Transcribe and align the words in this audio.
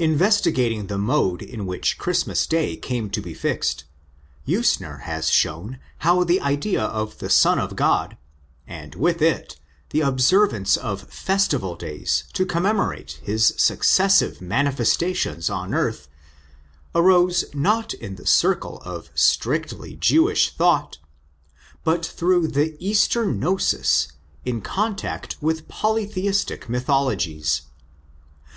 Investigating 0.00 0.88
the 0.88 0.98
mode 0.98 1.40
in 1.40 1.64
which 1.64 1.96
Christmas 1.96 2.44
Day 2.44 2.74
came 2.76 3.08
to 3.10 3.22
be 3.22 3.34
fixed, 3.34 3.84
Usener 4.48 5.02
(Religionsgeschichtliche 5.04 5.04
Untersuchungen, 5.04 5.06
I., 5.06 5.14
1889) 5.14 5.14
has 5.14 5.30
shown 5.30 5.78
how 5.98 6.24
the 6.24 6.40
idea 6.40 6.82
of 6.82 7.18
the 7.18 7.30
Son 7.30 7.60
of 7.60 7.76
God, 7.76 8.16
and 8.66 8.94
with 8.96 9.22
it 9.22 9.56
the 9.90 10.00
observance 10.00 10.76
of 10.76 11.02
festival 11.08 11.76
days 11.76 12.24
to 12.32 12.44
commemorate 12.44 13.20
his 13.22 13.54
successive 13.56 14.40
mani 14.42 14.70
festations 14.70 15.48
on 15.48 15.72
earth, 15.72 16.08
arose 16.92 17.44
not 17.54 17.94
in 17.94 18.16
the 18.16 18.26
circle 18.26 18.78
of 18.84 19.10
strictly 19.14 19.94
Jewish 19.94 20.52
thought, 20.52 20.98
but 21.84 22.04
through 22.04 22.48
the 22.48 22.74
Eastern 22.80 23.38
gnosis 23.38 24.08
in 24.44 24.60
contact 24.62 25.36
with 25.40 25.68
polytheistic 25.68 26.68
mythologies. 26.68 27.62